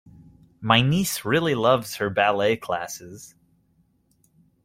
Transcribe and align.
My 0.61 0.81
niece 0.81 1.25
really 1.25 1.53
loves 1.53 1.97
her 1.97 2.09
ballet 2.09 2.57
classes 2.57 3.35